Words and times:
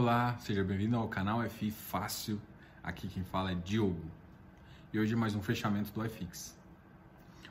Olá, 0.00 0.38
seja 0.38 0.62
bem-vindo 0.62 0.96
ao 0.96 1.08
canal 1.08 1.42
FI 1.50 1.72
Fácil. 1.72 2.40
Aqui 2.84 3.08
quem 3.08 3.24
fala 3.24 3.50
é 3.50 3.56
Diogo. 3.56 4.08
E 4.92 5.00
hoje 5.00 5.16
mais 5.16 5.34
um 5.34 5.42
fechamento 5.42 5.90
do 5.90 6.06
iFix. 6.06 6.56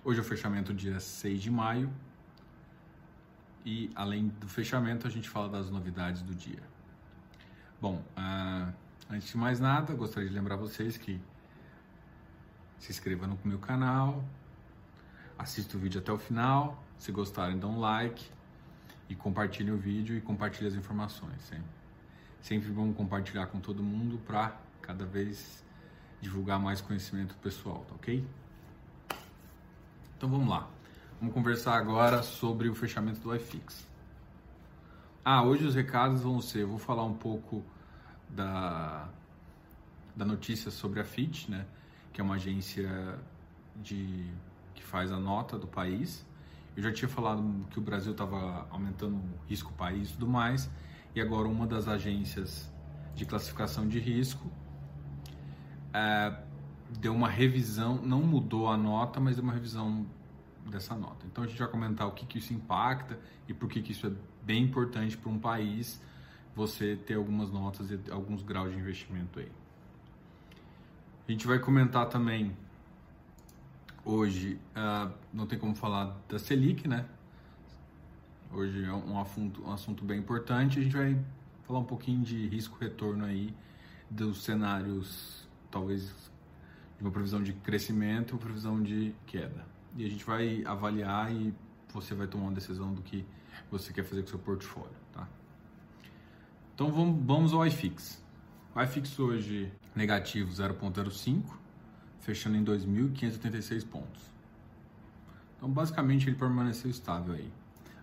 Hoje 0.02 0.20
é 0.20 0.22
o 0.22 0.26
fechamento 0.26 0.74
dia 0.74 0.98
6 0.98 1.42
de 1.42 1.52
maio. 1.52 1.92
E 3.66 3.92
além 3.94 4.30
do 4.30 4.48
fechamento, 4.48 5.06
a 5.06 5.10
gente 5.10 5.28
fala 5.28 5.50
das 5.50 5.70
novidades 5.70 6.22
do 6.22 6.34
dia. 6.34 6.64
Bom, 7.82 8.02
uh, 8.18 8.74
antes 9.10 9.28
de 9.28 9.36
mais 9.36 9.60
nada, 9.60 9.94
gostaria 9.94 10.30
de 10.30 10.34
lembrar 10.34 10.56
vocês 10.56 10.96
que 10.96 11.20
se 12.80 12.94
inscreva 12.94 13.28
no 13.28 13.38
meu 13.44 13.60
canal, 13.60 14.24
assista 15.38 15.76
o 15.76 15.80
vídeo 15.82 16.00
até 16.00 16.14
o 16.14 16.18
final. 16.18 16.82
Se 16.98 17.12
gostarem, 17.12 17.60
dão 17.60 17.72
um 17.72 17.80
like 17.82 18.26
e 19.10 19.16
compartilhem 19.16 19.74
o 19.74 19.78
vídeo 19.78 20.16
e 20.16 20.22
compartilhem 20.22 20.70
as 20.70 20.76
informações. 20.76 21.42
Sempre. 21.42 21.77
Sempre 22.42 22.72
vamos 22.72 22.96
compartilhar 22.96 23.48
com 23.48 23.60
todo 23.60 23.84
mundo 23.84 24.18
para 24.20 24.58
cada 24.82 25.06
vez 25.06 25.64
divulgar 26.22 26.60
mais 26.60 26.82
conhecimento 26.82 27.36
pessoal, 27.38 27.86
tá 27.88 27.96
ok? 27.96 28.26
Então 30.18 30.30
vamos 30.30 30.50
lá. 30.50 30.68
Vamos 31.20 31.34
conversar 31.34 31.76
agora 31.76 32.22
sobre 32.24 32.70
o 32.70 32.76
fechamento 32.76 33.20
do 33.20 33.36
iFix. 33.36 33.88
Ah, 35.26 35.44
hoje 35.44 35.66
os 35.66 35.76
recados 35.76 36.22
vão 36.22 36.40
ser, 36.42 36.62
eu 36.62 36.68
vou 36.70 36.78
falar 36.78 37.04
um 37.04 37.14
pouco 37.14 37.64
da, 38.30 39.10
da 40.16 40.24
notícia 40.24 40.72
sobre 40.72 41.00
a 41.00 41.04
FIT, 41.04 41.52
né, 41.52 41.66
que 42.14 42.22
é 42.22 42.24
uma 42.24 42.36
agência 42.36 43.20
de, 43.76 44.26
que 44.74 44.84
faz 44.84 45.12
a 45.12 45.20
nota 45.20 45.58
do 45.58 45.68
país. 45.68 46.26
Eu 46.76 46.84
já 46.84 46.92
tinha 46.92 47.10
falado 47.10 47.44
que 47.70 47.78
o 47.78 47.82
Brasil 47.82 48.12
estava 48.12 48.68
aumentando 48.70 49.16
o 49.16 49.50
risco 49.50 49.74
país 49.74 50.10
e 50.10 50.14
tudo 50.14 50.28
mais, 50.28 50.70
e 51.18 51.22
agora 51.22 51.48
uma 51.48 51.66
das 51.66 51.88
agências 51.88 52.72
de 53.16 53.26
classificação 53.26 53.88
de 53.88 54.00
risco 54.00 54.52
é, 55.92 56.32
deu 57.00 57.12
uma 57.12 57.28
revisão, 57.28 57.96
não 57.96 58.22
mudou 58.22 58.70
a 58.70 58.78
nota, 58.78 59.20
mas 59.20 59.36
deu 59.36 59.44
uma 59.44 59.54
revisão 59.54 60.06
dessa 60.70 60.96
nota. 60.96 61.26
Então 61.26 61.44
a 61.44 61.48
gente 61.48 61.58
vai 61.58 61.68
comentar 61.68 62.08
o 62.08 62.12
que, 62.12 62.24
que 62.24 62.38
isso 62.38 62.54
impacta 62.54 63.20
e 63.48 63.54
por 63.54 63.68
que, 63.68 63.82
que 63.82 63.94
isso 63.94 64.06
é 64.06 64.12
bem 64.44 64.64
importante 64.64 65.18
para 65.18 65.32
um 65.32 65.40
país 65.40 66.00
você 66.56 66.96
ter 66.96 67.16
algumas 67.16 67.50
notas 67.50 67.90
e 67.90 68.00
alguns 68.12 68.44
graus 68.44 68.72
de 68.72 68.78
investimento 68.78 69.40
aí. 69.40 69.52
A 71.28 71.32
gente 71.32 71.48
vai 71.48 71.58
comentar 71.58 72.08
também 72.10 72.56
hoje, 74.06 74.60
uh, 74.76 75.12
não 75.34 75.48
tem 75.48 75.58
como 75.58 75.74
falar 75.74 76.16
da 76.30 76.38
Selic, 76.38 76.88
né? 76.88 77.08
Hoje 78.52 78.86
é 78.86 78.94
um 78.94 79.20
assunto, 79.20 79.64
um 79.64 79.72
assunto 79.72 80.06
bem 80.06 80.20
importante. 80.20 80.80
A 80.80 80.84
gente 80.84 80.96
vai 80.96 81.20
falar 81.64 81.80
um 81.80 81.84
pouquinho 81.84 82.24
de 82.24 82.48
risco-retorno 82.48 83.26
aí 83.26 83.54
dos 84.10 84.44
cenários, 84.44 85.48
talvez 85.70 86.32
de 86.98 87.04
uma 87.04 87.12
previsão 87.12 87.44
de 87.44 87.52
crescimento 87.54 88.34
ou 88.34 88.40
previsão 88.40 88.82
de 88.82 89.14
queda. 89.26 89.66
E 89.98 90.06
a 90.06 90.10
gente 90.10 90.24
vai 90.24 90.64
avaliar 90.66 91.32
e 91.32 91.54
você 91.94 92.16
vai 92.16 92.26
tomar 92.26 92.46
uma 92.46 92.54
decisão 92.54 92.94
do 92.94 93.02
que 93.02 93.26
você 93.70 93.92
quer 93.92 94.04
fazer 94.04 94.22
com 94.22 94.30
seu 94.30 94.40
portfólio, 94.40 94.96
tá? 95.12 95.28
Então 96.74 96.90
vamos, 96.92 97.26
vamos 97.26 97.54
ao 97.54 97.66
iFix. 97.68 98.24
O 98.74 98.82
iFix 98.82 99.20
hoje 99.20 99.72
negativo 99.94 100.52
0.05, 100.52 101.44
fechando 102.22 102.56
em 102.56 102.64
2.586 102.64 103.86
pontos. 103.86 104.24
Então 105.58 105.70
basicamente 105.70 106.30
ele 106.30 106.38
permaneceu 106.38 106.90
estável 106.90 107.34
aí. 107.34 107.52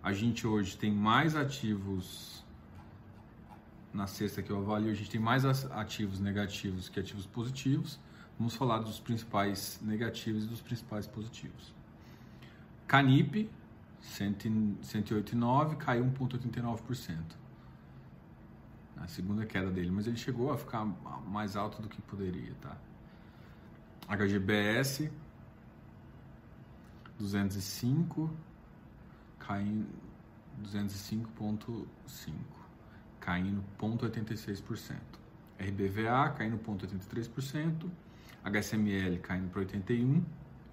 A 0.05 0.13
gente 0.13 0.47
hoje 0.47 0.77
tem 0.77 0.93
mais 0.93 1.35
ativos 1.35 2.45
na 3.91 4.07
sexta 4.07 4.43
que 4.43 4.51
eu 4.51 4.59
avalio, 4.59 4.91
a 4.91 4.95
gente 4.95 5.09
tem 5.09 5.19
mais 5.19 5.47
ativos 5.47 6.21
negativos 6.21 6.91
que 6.91 7.01
ativos 7.01 7.25
positivos. 7.25 7.99
Vamos 8.39 8.55
falar 8.55 8.81
dos 8.81 9.01
principais 9.01 9.81
negativos 9.81 10.45
e 10.45 10.47
dos 10.47 10.61
principais 10.61 11.07
positivos. 11.07 11.73
Canip, 12.87 13.51
108,9, 14.03 15.79
caiu 15.79 16.05
1,89%. 16.05 17.19
A 18.99 19.09
segunda 19.09 19.47
queda 19.47 19.71
dele, 19.71 19.91
mas 19.91 20.07
ele 20.07 20.19
chegou 20.19 20.53
a 20.53 20.59
ficar 20.59 20.85
mais 21.27 21.57
alto 21.57 21.81
do 21.81 21.89
que 21.89 22.03
poderia, 22.03 22.55
tá? 22.61 22.77
HGBS, 24.07 25.11
205, 27.19 28.31
caindo 29.47 29.87
205.5, 30.63 31.87
caindo 33.21 33.65
0,86%. 33.79 34.99
RBVA 35.59 36.31
caindo 36.31 36.59
0,83%, 36.59 37.89
HSML 38.45 39.19
caindo 39.21 39.51
para 39.51 39.61
81 39.61 40.25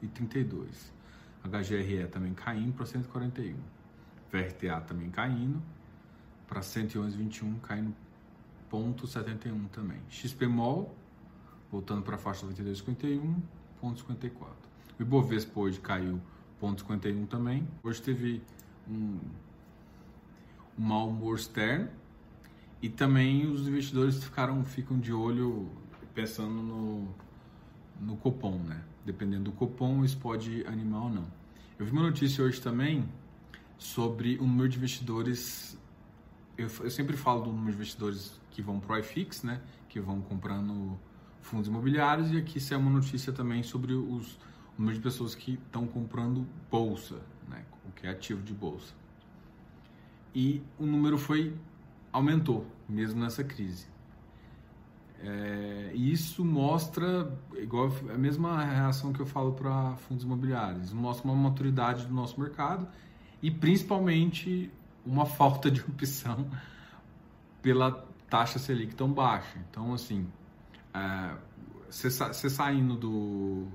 e 0.01 0.07
32. 0.07 0.93
HGRE 1.43 2.07
também 2.07 2.33
caindo 2.33 2.73
para 2.73 2.85
141. 2.85 3.55
VRTA 4.31 4.81
também 4.81 5.09
caindo 5.09 5.61
para 6.47 6.61
111,21, 6.61 7.59
caindo 7.61 7.95
0,71 8.71 9.69
também. 9.69 9.99
XPMOL 10.09 10.95
voltando 11.71 12.03
para 12.03 12.15
a 12.15 12.19
faixa 12.19 12.45
92,51, 12.45 13.41
0,54. 13.81 14.47
O 14.99 15.01
Ibovespa 15.01 15.59
hoje 15.59 15.79
caiu 15.79 16.21
0,51 16.61 17.27
também. 17.27 17.67
Hoje 17.83 18.01
teve 18.01 18.41
um, 18.87 19.19
um 20.77 20.83
mau 20.83 21.09
humor 21.09 21.37
externo 21.37 21.89
e 22.81 22.89
também 22.89 23.47
os 23.47 23.67
investidores 23.67 24.23
ficaram 24.23 24.63
ficam 24.63 24.99
de 24.99 25.11
olho 25.11 25.69
pensando 26.13 26.61
no, 26.61 27.07
no 27.99 28.15
Copom, 28.17 28.59
né? 28.59 28.83
Dependendo 29.05 29.45
do 29.45 29.51
Copom, 29.51 30.05
isso 30.05 30.17
pode 30.17 30.65
animar 30.67 31.03
ou 31.03 31.09
não. 31.09 31.27
Eu 31.79 31.85
vi 31.85 31.91
uma 31.91 32.03
notícia 32.03 32.43
hoje 32.43 32.61
também 32.61 33.09
sobre 33.77 34.37
o 34.37 34.43
número 34.43 34.69
de 34.69 34.77
investidores. 34.77 35.77
Eu, 36.57 36.69
eu 36.81 36.91
sempre 36.91 37.17
falo 37.17 37.41
do 37.41 37.51
número 37.51 37.71
de 37.71 37.77
investidores 37.77 38.39
que 38.51 38.61
vão 38.61 38.79
para 38.79 38.95
o 38.95 38.99
iFix, 38.99 39.43
né? 39.43 39.61
Que 39.89 39.99
vão 39.99 40.21
comprando 40.21 40.99
fundos 41.41 41.67
imobiliários 41.67 42.31
e 42.31 42.37
aqui 42.37 42.59
é 42.71 42.77
uma 42.77 42.91
notícia 42.91 43.33
também 43.33 43.63
sobre 43.63 43.93
os, 43.93 44.37
o 44.77 44.81
número 44.81 44.97
de 44.97 45.03
pessoas 45.03 45.35
que 45.35 45.53
estão 45.53 45.85
comprando 45.87 46.47
bolsa, 46.69 47.21
né? 47.47 47.63
O 47.87 47.91
que 47.91 48.07
é 48.07 48.09
ativo 48.09 48.41
de 48.41 48.53
bolsa 48.53 48.93
e 50.33 50.61
o 50.79 50.85
número 50.85 51.17
foi 51.17 51.55
aumentou 52.11 52.65
mesmo 52.87 53.19
nessa 53.19 53.43
crise. 53.43 53.87
É, 55.19 55.91
e 55.93 56.11
isso 56.11 56.43
mostra, 56.43 57.31
igual 57.57 57.91
a 58.09 58.17
mesma 58.17 58.63
reação 58.63 59.13
que 59.13 59.19
eu 59.19 59.25
falo 59.25 59.53
para 59.53 59.95
fundos 59.97 60.23
imobiliários, 60.23 60.91
mostra 60.91 61.29
uma 61.29 61.35
maturidade 61.35 62.07
do 62.07 62.13
nosso 62.13 62.39
mercado 62.39 62.87
e 63.41 63.51
principalmente 63.51 64.71
uma 65.05 65.25
falta 65.25 65.69
de 65.69 65.81
opção 65.81 66.49
pela 67.61 68.07
taxa 68.29 68.57
Selic 68.57 68.95
tão 68.95 69.11
baixa. 69.11 69.59
Então, 69.69 69.93
assim, 69.93 70.27
você 71.87 72.07
é, 72.07 72.49
saindo 72.49 72.95
do, 72.95 73.67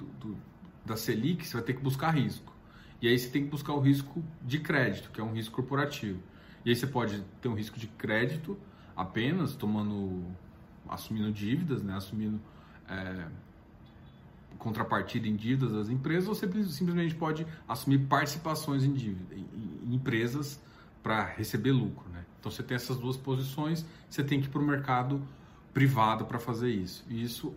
do, 0.00 0.06
do, 0.28 0.36
da 0.84 0.96
Selic, 0.96 1.46
você 1.46 1.54
vai 1.54 1.62
ter 1.62 1.74
que 1.74 1.82
buscar 1.82 2.10
risco. 2.10 2.52
E 3.00 3.08
aí 3.08 3.18
você 3.18 3.28
tem 3.28 3.44
que 3.44 3.50
buscar 3.50 3.72
o 3.72 3.80
risco 3.80 4.22
de 4.42 4.58
crédito, 4.58 5.10
que 5.10 5.20
é 5.20 5.24
um 5.24 5.32
risco 5.32 5.54
corporativo. 5.54 6.20
E 6.64 6.70
aí 6.70 6.76
você 6.76 6.86
pode 6.86 7.22
ter 7.40 7.48
um 7.48 7.54
risco 7.54 7.78
de 7.78 7.86
crédito 7.86 8.58
apenas 8.94 9.54
tomando, 9.54 10.24
assumindo 10.88 11.32
dívidas, 11.32 11.82
né? 11.82 11.94
assumindo 11.96 12.38
é, 12.88 13.26
contrapartida 14.58 15.26
em 15.26 15.34
dívidas 15.34 15.72
das 15.72 15.88
empresas, 15.88 16.28
ou 16.28 16.34
você 16.34 16.46
simplesmente 16.64 17.14
pode 17.14 17.46
assumir 17.66 18.00
participações 18.00 18.84
em, 18.84 18.92
dívida, 18.92 19.34
em, 19.34 19.46
em 19.84 19.94
empresas 19.94 20.60
para 21.02 21.24
receber 21.24 21.72
lucro. 21.72 22.06
Né? 22.10 22.24
Então 22.38 22.52
você 22.52 22.62
tem 22.62 22.74
essas 22.74 22.98
duas 22.98 23.16
posições, 23.16 23.86
você 24.08 24.22
tem 24.22 24.40
que 24.40 24.46
ir 24.46 24.50
para 24.50 24.60
o 24.60 24.64
mercado 24.64 25.22
privado 25.72 26.26
para 26.26 26.38
fazer 26.38 26.68
isso. 26.68 27.04
E 27.08 27.22
isso 27.22 27.54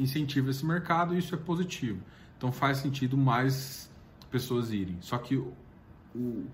incentiva 0.00 0.50
esse 0.50 0.64
mercado 0.64 1.14
e 1.14 1.18
isso 1.18 1.34
é 1.34 1.38
positivo. 1.38 2.02
Então 2.36 2.50
faz 2.50 2.78
sentido 2.78 3.16
mais 3.16 3.90
pessoas 4.30 4.72
irem. 4.72 4.96
Só 5.00 5.18
que 5.18 5.36
o, 5.36 5.52
o, 6.14 6.46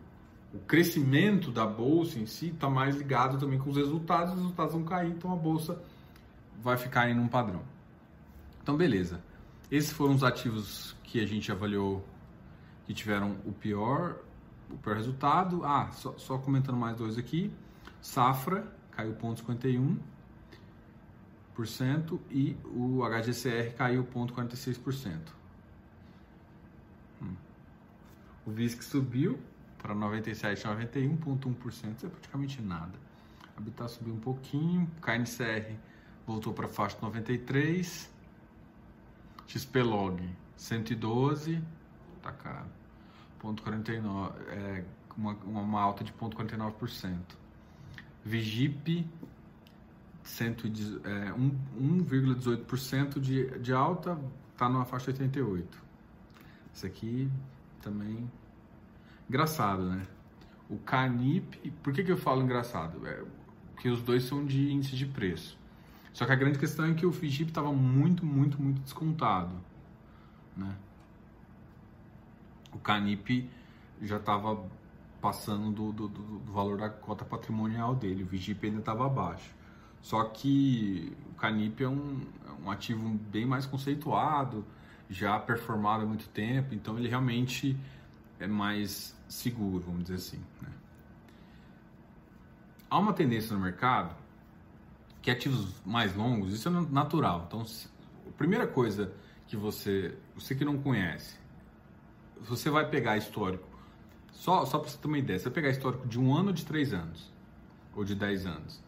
crescimento 0.67 1.51
da 1.51 1.67
bolsa 1.67 2.19
em 2.19 2.27
si 2.27 2.49
está 2.49 2.69
mais 2.69 2.97
ligado 2.97 3.39
também 3.39 3.59
com 3.59 3.71
os 3.71 3.77
resultados, 3.77 4.33
os 4.33 4.41
resultados 4.41 4.73
vão 4.73 4.85
cair, 4.85 5.11
então 5.11 5.33
a 5.33 5.37
bolsa 5.37 5.81
vai 6.61 6.77
ficar 6.77 7.09
em 7.11 7.19
um 7.19 7.29
padrão. 7.29 7.63
Então, 8.63 8.77
beleza. 8.77 9.23
Esses 9.71 9.93
foram 9.93 10.15
os 10.15 10.25
ativos 10.25 10.97
que 11.05 11.21
a 11.21 11.27
gente 11.27 11.53
avaliou 11.53 12.05
que 12.85 12.95
tiveram 12.95 13.37
o 13.45 13.53
pior, 13.53 14.17
o 14.71 14.77
pior 14.79 14.97
resultado. 14.97 15.65
Ah, 15.65 15.91
só, 15.93 16.17
só 16.17 16.39
comentando 16.39 16.77
mais 16.77 16.97
dois 16.97 17.19
aqui. 17.19 17.53
Safra 18.01 18.67
caiu 18.93 19.15
0,51% 19.15 19.99
e 22.31 22.57
o 22.65 23.03
HGCR 23.03 23.75
caiu 23.77 24.05
0,46%. 24.05 25.19
O 28.47 28.51
VISC 28.51 28.83
subiu 28.83 29.39
para 29.79 29.95
97,91,1%, 29.95 31.97
isso 31.97 32.07
é 32.07 32.09
praticamente 32.09 32.63
nada. 32.63 32.93
Habitat 33.57 33.91
subiu 33.91 34.15
um 34.15 34.21
pouquinho, 34.21 34.91
KNCR 35.01 35.75
voltou 36.27 36.53
para 36.53 36.67
a 36.67 36.69
faixa 36.69 36.99
93, 37.01 38.11
XPlog 39.47 40.29
112, 40.57 41.63
tá 42.23 42.33
caro, 42.33 42.67
ponto 43.39 43.63
49, 43.63 44.33
é, 44.51 44.85
uma, 45.17 45.33
uma 45.45 45.81
alta 45.81 46.05
de 46.05 46.13
0,49%. 46.13 47.17
Vigip 48.25 49.09
1,18% 50.27 53.17
é, 53.17 53.21
de, 53.21 53.59
de 53.59 53.73
alta, 53.73 54.19
está 54.53 54.69
numa 54.69 54.85
faixa 54.85 55.11
88. 55.11 55.83
Isso 56.75 56.87
aqui 56.87 57.31
também 57.81 58.31
engraçado, 59.29 59.85
né? 59.85 60.07
O 60.69 60.77
Canip, 60.79 61.71
por 61.83 61.93
que, 61.93 62.03
que 62.03 62.11
eu 62.11 62.17
falo 62.17 62.43
engraçado? 62.43 63.07
É, 63.07 63.23
porque 63.75 63.89
os 63.89 64.03
dois 64.03 64.25
são 64.25 64.45
de 64.45 64.73
índice 64.73 64.97
de 64.97 65.07
preço. 65.07 65.57
Só 66.13 66.27
que 66.27 66.33
a 66.33 66.37
grande 66.37 66.59
questão 66.59 66.87
é 66.87 66.95
que 66.95 67.07
o 67.07 67.13
Fijip 67.13 67.51
estava 67.51 67.73
muito, 67.73 68.25
muito, 68.25 68.61
muito 68.61 68.81
descontado, 68.81 69.55
né? 70.57 70.75
O 72.73 72.79
Canip 72.79 73.49
já 74.03 74.17
estava 74.17 74.65
passando 75.21 75.71
do, 75.71 75.93
do, 75.93 76.09
do, 76.09 76.53
valor 76.53 76.79
da 76.79 76.89
cota 76.89 77.25
patrimonial 77.25 77.95
dele, 77.95 78.23
o 78.23 78.27
Vigip 78.27 78.67
ainda 78.67 78.81
estava 78.81 79.07
abaixo. 79.07 79.55
Só 80.07 80.23
que 80.23 81.13
o 81.33 81.35
Canip 81.35 81.83
é 81.83 81.89
um, 81.89 82.21
é 82.47 82.65
um 82.65 82.71
ativo 82.71 83.09
bem 83.09 83.45
mais 83.45 83.67
conceituado, 83.67 84.65
já 85.11 85.37
performado 85.37 86.05
há 86.05 86.07
muito 86.07 86.29
tempo, 86.29 86.73
então 86.73 86.97
ele 86.97 87.09
realmente 87.09 87.77
é 88.39 88.47
mais 88.47 89.17
seguro, 89.27 89.81
vamos 89.81 90.05
dizer 90.05 90.15
assim. 90.15 90.41
Né? 90.63 90.69
Há 92.89 93.01
uma 93.01 93.13
tendência 93.15 93.53
no 93.57 93.61
mercado 93.61 94.15
que 95.21 95.29
ativos 95.29 95.75
mais 95.85 96.15
longos, 96.15 96.55
isso 96.55 96.69
é 96.69 96.71
natural. 96.71 97.47
Então, 97.49 97.67
a 98.29 98.33
primeira 98.39 98.69
coisa 98.69 99.13
que 99.49 99.57
você, 99.57 100.17
você 100.37 100.55
que 100.55 100.65
não 100.65 100.79
conhece, 100.79 101.37
você 102.43 102.71
vai 102.71 102.89
pegar 102.89 103.17
histórico, 103.17 103.69
só, 104.31 104.65
só 104.67 104.79
para 104.79 104.89
você 104.89 104.99
ter 104.99 105.09
uma 105.09 105.19
ideia, 105.19 105.37
você 105.37 105.47
vai 105.47 105.55
pegar 105.55 105.71
histórico 105.71 106.07
de 106.07 106.21
um 106.21 106.33
ano 106.33 106.53
de 106.53 106.65
três 106.65 106.95
anos, 106.95 107.29
ou 107.93 108.05
de 108.05 108.15
dez 108.15 108.47
anos. 108.47 108.86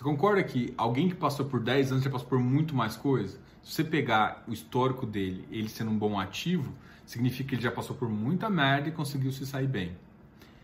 Você 0.00 0.04
concorda 0.04 0.42
que 0.42 0.72
alguém 0.78 1.10
que 1.10 1.14
passou 1.14 1.44
por 1.44 1.60
10 1.60 1.92
anos 1.92 2.04
já 2.04 2.08
passou 2.08 2.26
por 2.26 2.38
muito 2.38 2.74
mais 2.74 2.96
coisa? 2.96 3.38
Se 3.62 3.74
você 3.74 3.84
pegar 3.84 4.42
o 4.48 4.52
histórico 4.54 5.04
dele, 5.04 5.46
ele 5.50 5.68
sendo 5.68 5.90
um 5.90 5.98
bom 5.98 6.18
ativo, 6.18 6.72
significa 7.04 7.50
que 7.50 7.56
ele 7.56 7.62
já 7.62 7.70
passou 7.70 7.94
por 7.94 8.08
muita 8.08 8.48
merda 8.48 8.88
e 8.88 8.92
conseguiu 8.92 9.30
se 9.30 9.44
sair 9.44 9.66
bem. 9.66 9.94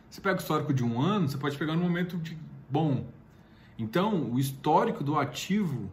Você 0.09 0.23
pega 0.23 0.39
o 0.39 0.41
histórico 0.41 0.73
de 0.73 0.83
um 0.83 0.99
ano, 0.99 1.29
você 1.29 1.37
pode 1.37 1.59
pegar 1.59 1.75
num 1.75 1.83
momento 1.83 2.17
de 2.17 2.35
bom. 2.71 3.05
Então, 3.79 4.25
o 4.33 4.39
histórico 4.39 5.05
do 5.05 5.19
ativo 5.19 5.91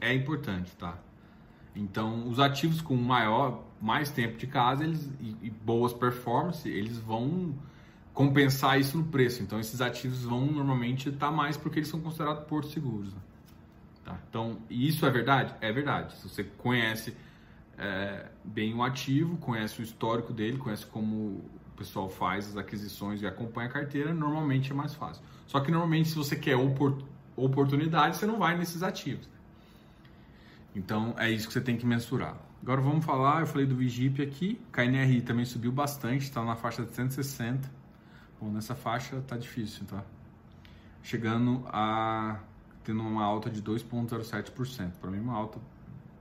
é 0.00 0.14
importante, 0.14 0.74
tá? 0.74 0.96
Então, 1.76 2.26
os 2.26 2.40
ativos 2.40 2.80
com 2.80 2.96
maior, 2.96 3.64
mais 3.82 4.10
tempo 4.10 4.38
de 4.38 4.46
casa, 4.46 4.82
eles 4.82 5.12
e, 5.20 5.36
e 5.42 5.50
boas 5.50 5.92
performances, 5.92 6.64
eles 6.64 6.96
vão 6.96 7.54
compensar 8.12 8.78
isso 8.78 8.96
no 8.96 9.04
preço. 9.04 9.42
Então, 9.42 9.58
esses 9.58 9.80
ativos 9.80 10.22
vão 10.22 10.46
normalmente 10.46 11.08
estar 11.08 11.30
mais 11.30 11.56
porque 11.56 11.78
eles 11.78 11.88
são 11.88 12.00
considerados 12.00 12.44
portos 12.44 12.72
seguros. 12.72 13.12
Né? 13.12 13.20
Tá? 14.04 14.18
Então, 14.28 14.58
isso 14.68 15.06
é 15.06 15.10
verdade? 15.10 15.54
É 15.60 15.72
verdade. 15.72 16.14
Se 16.16 16.28
você 16.28 16.44
conhece 16.44 17.16
é, 17.78 18.26
bem 18.44 18.74
o 18.74 18.82
ativo, 18.82 19.36
conhece 19.38 19.80
o 19.80 19.82
histórico 19.82 20.32
dele, 20.32 20.58
conhece 20.58 20.84
como 20.86 21.16
o 21.16 21.76
pessoal 21.76 22.08
faz 22.08 22.48
as 22.48 22.56
aquisições 22.56 23.22
e 23.22 23.26
acompanha 23.26 23.68
a 23.68 23.72
carteira, 23.72 24.12
normalmente 24.12 24.70
é 24.72 24.74
mais 24.74 24.94
fácil. 24.94 25.22
Só 25.46 25.60
que 25.60 25.70
normalmente, 25.70 26.10
se 26.10 26.14
você 26.14 26.36
quer 26.36 26.56
oportunidade, 27.36 28.16
você 28.16 28.26
não 28.26 28.38
vai 28.38 28.56
nesses 28.56 28.82
ativos. 28.82 29.28
Então, 30.74 31.14
é 31.18 31.30
isso 31.30 31.46
que 31.46 31.52
você 31.52 31.60
tem 31.60 31.76
que 31.76 31.86
mensurar. 31.86 32.36
Agora 32.62 32.80
vamos 32.80 33.04
falar, 33.04 33.40
eu 33.40 33.46
falei 33.46 33.66
do 33.66 33.74
Vigip 33.74 34.22
aqui, 34.22 34.60
KNRI 34.70 35.22
também 35.22 35.44
subiu 35.44 35.72
bastante, 35.72 36.22
está 36.22 36.44
na 36.44 36.54
faixa 36.54 36.84
de 36.84 36.94
160 36.94 37.81
Bom, 38.42 38.50
nessa 38.50 38.74
faixa 38.74 39.20
tá 39.20 39.36
difícil, 39.36 39.86
tá? 39.86 40.02
Chegando 41.00 41.64
a 41.68 42.40
tendo 42.82 43.00
uma 43.00 43.22
alta 43.22 43.48
de 43.48 43.62
2,07%. 43.62 44.94
Para 45.00 45.12
mim, 45.12 45.20
uma 45.20 45.34
alta 45.34 45.60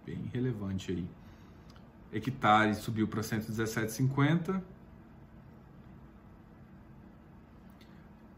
bem 0.05 0.29
relevante 0.31 0.91
aí. 0.91 1.09
Hectare 2.13 2.75
subiu 2.75 3.07
para 3.07 3.21
117,50. 3.21 4.61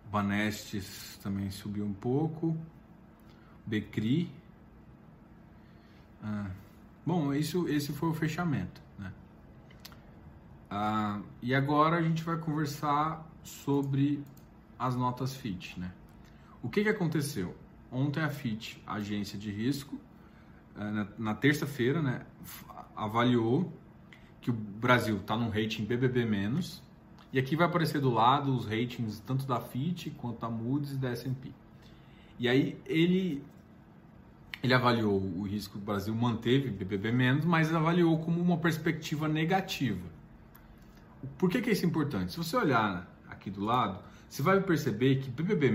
Banestes 0.09 1.19
também 1.21 1.51
subiu 1.51 1.83
um 1.83 1.93
pouco. 1.93 2.57
Becri. 3.65 4.31
Ah, 6.23 6.51
bom, 7.05 7.33
isso, 7.33 7.67
esse 7.67 7.91
foi 7.91 8.07
o 8.07 8.13
fechamento. 8.13 8.81
Né? 8.97 9.11
Ah, 10.71 11.19
e 11.41 11.53
agora 11.53 11.97
a 11.97 12.01
gente 12.01 12.23
vai 12.23 12.37
conversar 12.37 13.32
sobre 13.43 14.23
as 14.77 14.95
notas 14.95 15.35
FIT, 15.35 15.79
né? 15.79 15.91
O 16.61 16.69
que, 16.69 16.83
que 16.83 16.89
aconteceu? 16.89 17.55
Ontem 17.91 18.21
a 18.21 18.29
FIT, 18.29 18.81
a 18.87 18.95
agência 18.95 19.37
de 19.37 19.51
risco, 19.51 19.99
eh, 20.75 21.07
na, 21.17 21.35
terça-feira, 21.35 22.01
né, 22.01 22.25
avaliou 22.95 23.71
que 24.41 24.49
o 24.49 24.53
Brasil 24.53 25.17
está 25.17 25.37
num 25.37 25.49
rating 25.49 25.85
BBB-, 25.85 26.25
e 27.31 27.39
aqui 27.39 27.55
vai 27.55 27.67
aparecer 27.67 27.99
do 27.99 28.11
lado 28.11 28.55
os 28.55 28.65
ratings 28.65 29.19
tanto 29.19 29.45
da 29.45 29.59
FIT 29.59 30.11
quanto 30.11 30.39
da 30.39 30.49
Moody's 30.49 30.91
e 30.91 30.97
da 30.97 31.09
S&P. 31.09 31.51
E 32.37 32.47
aí 32.47 32.77
ele 32.85 33.43
ele 34.61 34.73
avaliou 34.73 35.19
o 35.19 35.41
risco 35.41 35.73
que 35.73 35.79
o 35.79 35.85
Brasil 35.85 36.15
manteve 36.15 36.69
BBB-, 36.69 37.11
mas 37.45 37.73
avaliou 37.73 38.17
como 38.19 38.39
uma 38.39 38.57
perspectiva 38.57 39.27
negativa. 39.27 40.07
Por 41.37 41.49
que, 41.49 41.61
que 41.61 41.69
é 41.69 41.73
isso 41.73 41.85
importante? 41.85 42.31
Se 42.31 42.37
você 42.37 42.55
olhar 42.55 43.11
aqui 43.43 43.51
do 43.51 43.63
lado, 43.63 43.99
você 44.29 44.41
vai 44.41 44.61
perceber 44.61 45.17
que 45.17 45.29
BBB 45.29 45.69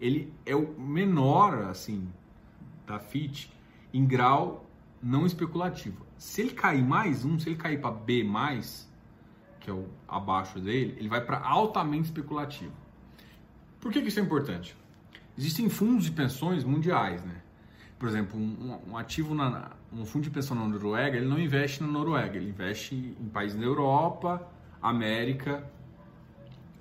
ele 0.00 0.32
é 0.46 0.54
o 0.54 0.78
menor 0.80 1.64
assim 1.64 2.08
da 2.86 2.98
FIT 2.98 3.52
em 3.92 4.06
grau 4.06 4.64
não 5.02 5.26
especulativo. 5.26 6.06
Se 6.16 6.40
ele 6.40 6.50
cair 6.50 6.82
mais 6.82 7.24
um, 7.24 7.38
se 7.38 7.48
ele 7.48 7.56
cair 7.56 7.80
para 7.80 7.90
B 7.90 8.24
que 9.60 9.70
é 9.70 9.72
o 9.72 9.88
abaixo 10.08 10.60
dele, 10.60 10.96
ele 10.98 11.08
vai 11.08 11.20
para 11.20 11.38
altamente 11.40 12.06
especulativo. 12.06 12.72
Por 13.80 13.92
que, 13.92 14.00
que, 14.00 14.08
isso 14.08 14.20
é 14.20 14.22
importante? 14.22 14.76
Existem 15.36 15.68
fundos 15.68 16.04
de 16.04 16.12
pensões 16.12 16.64
mundiais, 16.64 17.24
né? 17.24 17.42
Por 17.98 18.08
exemplo, 18.08 18.38
um, 18.38 18.80
um 18.88 18.96
ativo 18.96 19.34
na 19.34 19.70
um 19.92 20.04
fundo 20.04 20.24
de 20.24 20.30
pensão 20.30 20.56
na 20.56 20.66
Noruega, 20.66 21.16
ele 21.16 21.28
não 21.28 21.38
investe 21.38 21.82
na 21.82 21.88
Noruega, 21.88 22.36
ele 22.36 22.48
investe 22.48 22.94
em 22.94 23.28
países 23.28 23.58
da 23.58 23.64
Europa, 23.64 24.48
América 24.80 25.64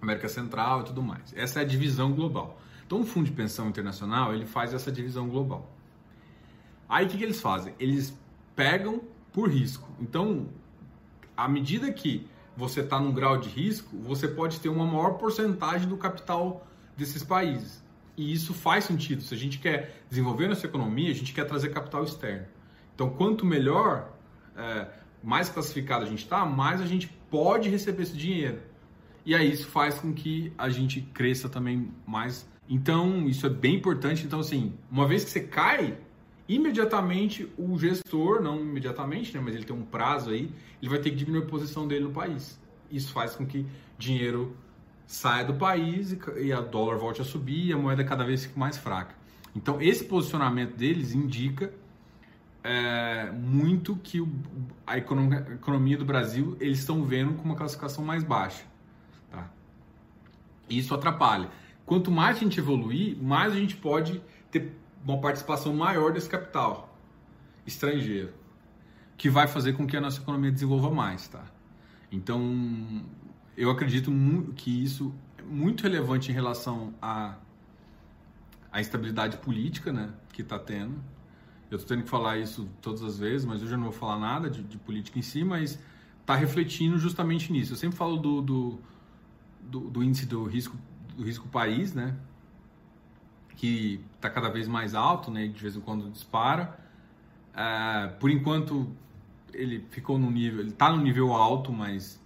América 0.01 0.27
Central 0.27 0.81
e 0.81 0.84
tudo 0.86 1.01
mais. 1.01 1.34
Essa 1.36 1.60
é 1.60 1.63
a 1.63 1.65
divisão 1.65 2.12
global. 2.12 2.60
Então, 2.86 3.01
o 3.01 3.05
Fundo 3.05 3.25
de 3.25 3.31
Pensão 3.31 3.70
Internacional 3.70 4.34
ele 4.34 4.46
faz 4.46 4.74
essa 4.74 4.91
divisão 4.91 5.29
global. 5.29 5.72
Aí, 6.89 7.05
o 7.05 7.10
que, 7.10 7.17
que 7.17 7.24
eles 7.24 7.39
fazem? 7.39 7.74
Eles 7.79 8.17
pegam 8.55 9.01
por 9.31 9.50
risco. 9.50 9.88
Então, 10.00 10.50
à 11.38 11.48
medida 11.48 11.91
que 11.91 12.27
você 12.55 12.81
está 12.81 13.00
num 13.00 13.13
grau 13.13 13.38
de 13.38 13.48
risco, 13.48 13.96
você 14.00 14.27
pode 14.27 14.60
ter 14.60 14.70
uma 14.70 14.86
maior 14.86 15.12
porcentagem 15.12 15.88
do 15.88 15.96
capital 15.96 16.67
desses 16.98 17.24
países. 17.24 17.81
E 18.17 18.34
isso 18.34 18.53
faz 18.53 18.84
sentido. 18.84 19.22
Se 19.22 19.34
a 19.34 19.38
gente 19.38 19.58
quer 19.58 20.03
desenvolver 20.10 20.48
nossa 20.48 20.65
economia, 20.65 21.12
a 21.12 21.15
gente 21.15 21.34
quer 21.34 21.46
trazer 21.46 21.70
capital 21.70 22.03
externo. 22.03 22.46
Então, 22.93 23.10
quanto 23.10 23.46
melhor, 23.46 24.12
é, 24.55 24.88
mais 25.24 25.50
classificado 25.50 26.05
a 26.05 26.08
gente 26.08 26.24
está, 26.24 26.46
mais 26.46 26.81
a 26.81 26.86
gente 26.86 27.08
pode 27.29 27.70
receber 27.70 28.03
esse 28.03 28.17
dinheiro. 28.17 28.60
E 29.25 29.36
aí 29.36 29.51
isso 29.51 29.68
faz 29.68 30.00
com 30.00 30.13
que 30.13 30.51
a 30.58 30.70
gente 30.70 31.01
cresça 31.13 31.48
também 31.48 31.90
mais. 32.06 32.48
Então, 32.68 33.28
isso 33.28 33.46
é 33.46 33.50
bem 33.50 33.75
importante. 33.75 34.25
Então, 34.25 34.40
assim, 34.40 34.74
uma 34.90 35.08
vez 35.08 35.24
que 35.24 35.30
você 35.30 35.42
cai, 35.42 35.98
imediatamente 36.48 37.51
o 37.58 37.78
gestor, 37.78 38.42
não 38.42 38.60
imediatamente, 38.60 39.36
né, 39.36 39.42
mas 39.44 39.56
ele 39.56 39.63
tem 39.63 39.75
um 39.75 39.84
prazo 39.84 40.32
aí, 40.32 40.51
ele 40.82 40.90
vai 40.90 41.00
ter 41.00 41.12
que 41.12 41.16
diminuir 41.16 41.44
a 41.44 41.48
posição 41.48 41.88
dele 41.88 42.06
no 42.06 42.12
país. 42.12 42.60
Isso 42.90 43.12
faz 43.12 43.36
com 43.36 43.46
que 43.46 43.66
dinheiro 43.98 44.56
saia 45.06 45.44
do 45.44 45.54
país 45.54 46.18
e 46.38 46.54
a 46.54 46.62
dólar 46.62 46.98
volte 46.98 47.22
a 47.22 47.25
subir 47.25 47.68
e 47.68 47.74
a 47.74 47.78
moeda 47.78 48.04
cada 48.04 48.24
vez 48.24 48.46
fique 48.46 48.58
mais 48.58 48.78
fraca. 48.78 49.16
Então, 49.56 49.82
esse 49.82 50.06
posicionamento 50.06 50.75
deles 50.75 51.13
indica 51.13 51.74
é, 52.63 53.32
muito 53.32 53.96
que 53.98 54.22
o, 54.22 54.30
a, 54.86 54.98
economia, 54.98 55.46
a 55.50 55.54
economia 55.54 55.98
do 55.98 56.06
Brasil 56.06 56.56
eles 56.60 56.80
estão 56.80 57.04
vendo 57.04 57.34
com 57.34 57.44
uma 57.44 57.56
classificação 57.56 58.04
mais 58.04 58.24
baixa. 58.24 58.63
Isso 60.78 60.94
atrapalha. 60.94 61.50
Quanto 61.86 62.12
mais 62.12 62.38
a 62.38 62.40
gente 62.40 62.60
evoluir, 62.60 63.18
mais 63.22 63.54
a 63.54 63.56
gente 63.56 63.75
pode 63.75 64.22
ter 64.50 64.74
uma 65.04 65.20
participação 65.20 65.74
maior 65.74 66.13
desse 66.13 66.30
capital 66.30 66.98
estrangeiro, 67.66 68.34
que 69.18 69.30
vai 69.30 69.48
fazer 69.48 69.74
com 69.74 69.86
que 69.86 69.98
a 69.98 70.01
nossa 70.01 70.22
economia 70.22 70.51
desenvolva 70.51 70.90
mais, 70.90 71.28
tá? 71.28 71.44
Então, 72.12 73.04
eu 73.58 73.70
acredito 73.70 74.12
que 74.56 74.84
isso 74.84 75.13
é 75.38 75.42
muito 75.42 75.84
relevante 75.84 76.32
em 76.32 76.34
relação 76.34 76.94
a 77.01 77.36
a 78.72 78.80
instabilidade 78.80 79.38
política 79.38 79.92
né, 79.92 80.10
que 80.32 80.42
está 80.42 80.58
tendo. 80.58 80.96
Eu 81.70 81.78
estou 81.78 81.96
tendo 81.96 82.06
que 82.06 82.10
falar 82.10 82.38
isso 82.38 82.70
todas 82.82 83.04
as 83.04 83.18
vezes, 83.18 83.46
mas 83.46 83.62
eu 83.62 83.68
já 83.68 83.75
não 83.75 83.84
vou 83.84 83.92
falar 83.92 84.18
nada 84.18 84.50
de, 84.50 84.63
de 84.63 84.78
política 84.78 85.20
em 85.20 85.22
si, 85.22 85.44
mas 85.44 85.78
está 86.22 86.36
refletindo 86.36 86.98
justamente 86.98 87.51
nisso. 87.51 87.74
Eu 87.74 87.78
sempre 87.78 87.98
falo 87.98 88.18
do, 88.18 88.42
do, 88.42 88.80
do, 89.72 89.80
do 89.90 90.04
índice 90.04 90.25
do 90.25 90.44
risco, 90.44 90.78
do 91.16 91.24
risco 91.24 91.48
país, 91.48 91.94
né? 91.94 92.16
que 93.62 94.04
está 94.16 94.28
cada 94.28 94.50
vez 94.50 94.68
mais 94.68 94.96
alto, 94.96 95.30
né? 95.30 95.48
De 95.48 95.62
vez 95.62 95.75
em 95.75 95.82
quando 95.82 96.10
dispara. 96.10 96.80
É, 97.54 98.08
por 98.20 98.32
enquanto 98.32 98.92
ele 99.54 99.86
ficou 99.92 100.18
no 100.18 100.32
nível, 100.32 100.62
ele 100.62 100.72
está 100.72 100.90
no 100.90 101.00
nível 101.00 101.32
alto, 101.32 101.72
mas 101.72 102.20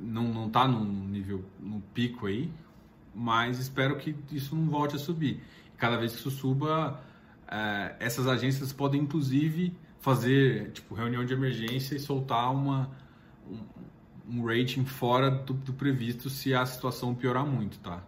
não 0.00 0.24
não 0.24 0.48
está 0.48 0.66
no 0.66 0.84
nível 0.84 1.44
no 1.60 1.80
pico 1.94 2.26
aí. 2.26 2.52
Mas 3.14 3.60
espero 3.60 3.96
que 3.98 4.16
isso 4.32 4.56
não 4.56 4.68
volte 4.68 4.96
a 4.96 4.98
subir. 4.98 5.40
Cada 5.76 5.96
vez 5.96 6.10
que 6.10 6.18
isso 6.18 6.30
suba, 6.32 7.00
é, 7.46 7.94
essas 8.00 8.26
agências 8.26 8.72
podem 8.72 9.02
inclusive 9.02 9.72
fazer 10.00 10.72
tipo 10.72 10.92
reunião 10.92 11.24
de 11.24 11.32
emergência 11.32 11.94
e 11.94 12.00
soltar 12.00 12.52
uma 12.52 12.90
um, 13.48 13.58
um 14.28 14.44
rating 14.44 14.84
fora 14.84 15.30
do, 15.30 15.52
do 15.52 15.72
previsto 15.72 16.30
se 16.30 16.54
a 16.54 16.64
situação 16.64 17.14
piorar 17.14 17.46
muito, 17.46 17.78
tá? 17.78 18.02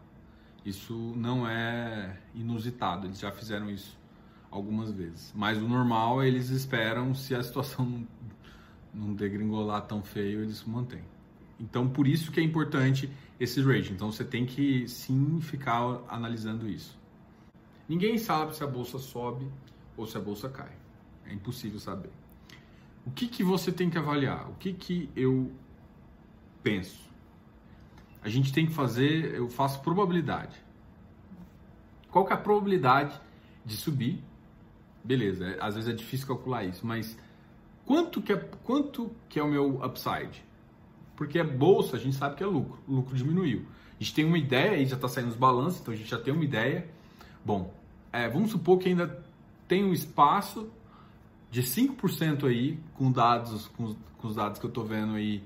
Isso 0.65 0.95
não 1.17 1.47
é 1.47 2.19
inusitado, 2.35 3.07
eles 3.07 3.19
já 3.19 3.31
fizeram 3.31 3.69
isso 3.71 3.99
algumas 4.51 4.91
vezes. 4.91 5.33
Mas 5.35 5.59
o 5.59 5.69
normal 5.69 6.23
eles 6.23 6.49
esperam 6.51 7.15
se 7.15 7.35
a 7.35 7.43
situação 7.43 8.07
não 8.93 9.13
degringolar 9.13 9.83
tão 9.83 10.03
feio, 10.03 10.43
eles 10.43 10.63
mantêm. 10.65 11.03
Então 11.59 11.89
por 11.89 12.07
isso 12.07 12.31
que 12.33 12.41
é 12.41 12.43
importante 12.43 13.11
esse 13.39 13.61
rating. 13.61 13.93
Então 13.95 14.11
você 14.11 14.25
tem 14.25 14.47
que 14.47 14.89
sim 14.89 15.41
ficar 15.41 16.01
analisando 16.09 16.69
isso. 16.69 16.99
Ninguém 17.89 18.17
sabe 18.17 18.57
se 18.57 18.65
a 18.65 18.67
bolsa 18.67 18.99
sobe 18.99 19.47
ou 19.97 20.07
se 20.07 20.17
a 20.17 20.21
bolsa 20.21 20.49
cai. 20.49 20.73
É 21.27 21.33
impossível 21.33 21.79
saber. 21.79 22.11
O 23.05 23.11
que, 23.11 23.29
que 23.29 23.45
você 23.45 23.71
tem 23.71 23.91
que 23.91 23.99
avaliar? 23.99 24.49
O 24.49 24.55
que, 24.55 24.73
que 24.73 25.11
eu 25.15 25.53
penso? 26.65 27.05
a 28.25 28.29
gente 28.31 28.53
tem 28.53 28.65
que 28.65 28.73
fazer, 28.73 29.35
eu 29.35 29.51
faço 29.51 29.81
probabilidade. 29.83 30.57
Qual 32.11 32.25
que 32.25 32.33
é 32.33 32.35
a 32.37 32.39
probabilidade 32.39 33.21
de 33.65 33.77
subir? 33.77 34.19
Beleza, 35.05 35.45
é, 35.45 35.59
às 35.61 35.75
vezes 35.75 35.91
é 35.91 35.93
difícil 35.93 36.27
calcular 36.27 36.65
isso, 36.65 36.87
mas 36.87 37.19
quanto 37.85 38.23
que 38.23 38.33
é, 38.33 38.37
quanto 38.37 39.15
que 39.29 39.39
é 39.39 39.43
o 39.43 39.49
meu 39.49 39.85
upside? 39.85 40.43
Porque 41.15 41.39
é 41.39 41.45
bolsa, 41.45 41.97
a 41.97 42.01
gente 42.01 42.17
sabe 42.17 42.37
que 42.37 42.43
é 42.43 42.47
lucro, 42.47 42.79
o 42.89 42.95
lucro 42.95 43.15
diminuiu. 43.15 43.67
A 44.01 44.03
gente 44.03 44.15
tem 44.15 44.25
uma 44.25 44.39
ideia, 44.39 44.73
aí 44.73 44.87
já 44.87 44.97
está 44.97 45.07
saindo 45.07 45.29
os 45.29 45.37
balanços, 45.37 45.83
então 45.83 45.93
a 45.93 45.97
gente 45.97 46.09
já 46.09 46.19
tem 46.19 46.33
uma 46.33 46.45
ideia. 46.45 46.89
Bom, 47.45 47.75
é, 48.11 48.27
vamos 48.27 48.53
supor 48.53 48.79
que 48.79 48.89
ainda 48.89 49.23
tem 49.69 49.85
um 49.85 49.93
espaço 49.93 50.71
de 51.51 51.63
5% 51.63 52.49
aí 52.49 52.79
com 52.95 53.13
dados, 53.13 53.69
com, 53.69 53.95
com 54.17 54.29
os 54.29 54.35
dados 54.35 54.59
que 54.59 54.65
eu 54.65 54.69
estou 54.69 54.85
vendo 54.85 55.15
aí 55.15 55.45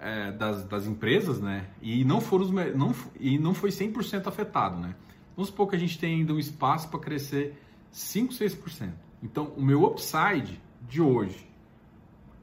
é, 0.00 0.32
das, 0.32 0.64
das, 0.64 0.86
empresas, 0.86 1.40
né? 1.40 1.66
E 1.82 2.04
não, 2.04 2.20
foram 2.20 2.44
os, 2.44 2.50
não, 2.50 2.94
e 3.18 3.38
não 3.38 3.52
foi 3.52 3.70
100% 3.70 4.26
afetado, 4.26 4.78
né? 4.78 4.94
Vamos 5.36 5.50
supor 5.50 5.68
que 5.68 5.76
a 5.76 5.78
gente 5.78 5.98
tem 5.98 6.20
ainda 6.20 6.32
um 6.32 6.38
espaço 6.38 6.88
para 6.88 6.98
crescer 6.98 7.60
5, 7.90 8.32
6%. 8.32 8.90
Então, 9.22 9.52
o 9.56 9.62
meu 9.62 9.84
upside 9.84 10.60
de 10.88 11.00
hoje, 11.00 11.46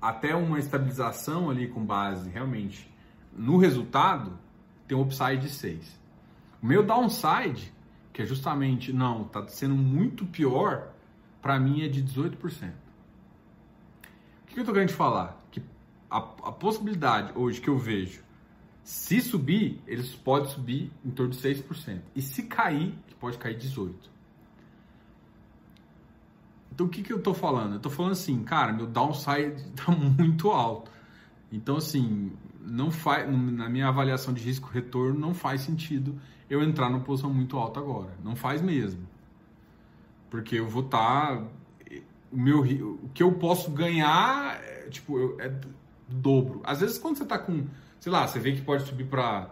até 0.01 0.35
uma 0.35 0.59
estabilização 0.59 1.49
ali 1.49 1.67
com 1.67 1.83
base 1.83 2.29
realmente 2.29 2.89
no 3.35 3.57
resultado, 3.57 4.37
tem 4.87 4.95
um 4.95 5.01
upside 5.01 5.37
de 5.37 5.49
6. 5.49 5.99
O 6.61 6.65
meu 6.65 6.83
downside, 6.83 7.73
que 8.13 8.21
é 8.21 8.25
justamente, 8.25 8.93
não, 8.93 9.23
está 9.23 9.47
sendo 9.47 9.75
muito 9.75 10.25
pior, 10.25 10.89
para 11.41 11.59
mim 11.59 11.83
é 11.83 11.87
de 11.87 12.03
18%. 12.03 12.33
O 12.33 12.37
que 14.47 14.59
eu 14.59 14.61
estou 14.61 14.73
querendo 14.73 14.91
falar? 14.91 15.36
A, 16.09 16.17
a 16.17 16.51
possibilidade 16.51 17.31
hoje 17.35 17.59
que 17.59 17.69
eu 17.69 17.77
vejo, 17.77 18.23
se 18.83 19.19
subir, 19.19 19.81
eles 19.85 20.15
podem 20.15 20.49
subir 20.49 20.91
em 21.03 21.09
torno 21.09 21.31
de 21.31 21.37
6%. 21.37 22.01
E 22.15 22.21
se 22.21 22.43
cair, 22.43 22.97
pode 23.19 23.37
cair 23.37 23.57
18%. 23.57 23.93
Então 26.71 26.85
o 26.85 26.89
que, 26.89 27.01
que 27.01 27.11
eu 27.11 27.21
tô 27.21 27.33
falando? 27.33 27.73
Eu 27.73 27.79
tô 27.79 27.89
falando 27.89 28.11
assim, 28.11 28.43
cara, 28.43 28.71
meu 28.71 28.85
downside 28.85 29.63
tá 29.75 29.91
muito 29.91 30.51
alto. 30.51 30.91
Então, 31.51 31.77
assim, 31.77 32.31
não 32.61 32.91
faz, 32.91 33.27
na 33.29 33.69
minha 33.69 33.87
avaliação 33.87 34.33
de 34.33 34.43
risco-retorno, 34.43 35.19
não 35.19 35.33
faz 35.33 35.61
sentido 35.61 36.19
eu 36.49 36.61
entrar 36.61 36.89
numa 36.89 37.03
posição 37.03 37.33
muito 37.33 37.57
alta 37.57 37.79
agora. 37.79 38.11
Não 38.23 38.35
faz 38.35 38.61
mesmo. 38.61 39.07
Porque 40.29 40.59
eu 40.59 40.67
vou 40.67 40.83
estar. 40.83 41.37
Tá, 41.37 41.43
o, 42.31 42.37
meu, 42.37 42.61
o 42.61 43.09
que 43.13 43.23
eu 43.23 43.31
posso 43.33 43.71
ganhar, 43.71 44.61
é, 44.61 44.89
tipo, 44.89 45.17
eu, 45.17 45.37
é 45.39 45.49
dobro. 46.07 46.61
Às 46.63 46.81
vezes, 46.81 46.97
quando 46.97 47.17
você 47.17 47.23
está 47.23 47.37
com, 47.37 47.65
sei 47.99 48.11
lá, 48.11 48.27
você 48.27 48.39
vê 48.39 48.53
que 48.53 48.61
pode 48.61 48.83
subir 48.85 49.05
para 49.05 49.49